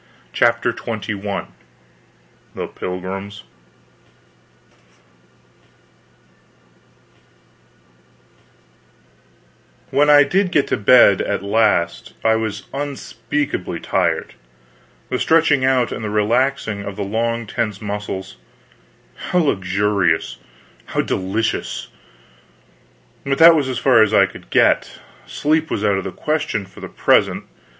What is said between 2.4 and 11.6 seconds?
THE PILGRIMS When I did get to bed at